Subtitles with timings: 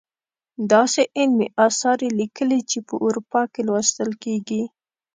[0.71, 4.63] داسې علمي اثار یې لیکلي چې په اروپا کې لوستل کیږي.